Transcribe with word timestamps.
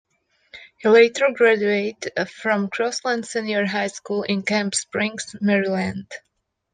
He 0.79 0.87
later 0.89 1.27
graduated 1.31 2.13
from 2.27 2.69
Crossland 2.71 3.27
Senior 3.27 3.67
High 3.67 3.85
School 3.85 4.23
in 4.23 4.41
Camp 4.41 4.73
Springs, 4.73 5.35
Maryland. 5.41 6.11